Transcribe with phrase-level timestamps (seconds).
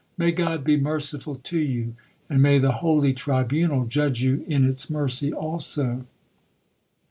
[0.17, 1.93] May God be merciful to you,
[2.27, 6.07] and may the holy tribunal judge you in its mercy also.'